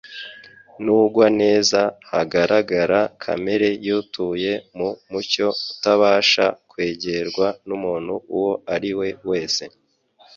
n'ugwaneza 0.83 1.81
hagaragara 2.11 2.99
kamere 3.23 3.69
y'utuye 3.85 4.51
mu 4.77 4.89
mucyo 5.11 5.47
utabasha 5.71 6.45
kwegerwa 6.69 7.47
n'umuntu 7.67 8.13
uwo 8.37 8.53
ari 8.75 8.91
we 8.99 9.07
wese. 9.29 9.63